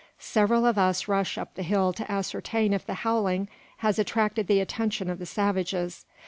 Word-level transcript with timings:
Several 0.17 0.65
of 0.65 0.79
us 0.79 1.07
rush 1.07 1.37
up 1.37 1.53
the 1.53 1.61
hill 1.61 1.93
to 1.93 2.11
ascertain 2.11 2.73
if 2.73 2.87
the 2.87 2.95
howling 3.05 3.47
has 3.85 3.99
attracted 3.99 4.47
the 4.47 4.59
attention 4.59 5.11
of 5.11 5.19
the 5.19 5.27
savages. 5.27 6.07